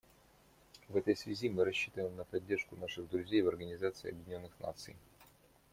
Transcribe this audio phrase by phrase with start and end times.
[0.89, 4.95] В этой связи мы рассчитываем на поддержку наших друзей в Организации Объединенных Наций.